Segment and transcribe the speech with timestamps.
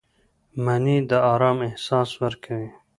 [0.63, 2.69] مني د آرام احساس ورکوي